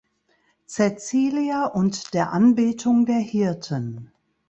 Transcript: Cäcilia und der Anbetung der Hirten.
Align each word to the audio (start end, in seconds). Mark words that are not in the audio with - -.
Cäcilia 0.65 1.65
und 1.67 2.15
der 2.15 2.31
Anbetung 2.33 3.05
der 3.05 3.19
Hirten. 3.19 4.11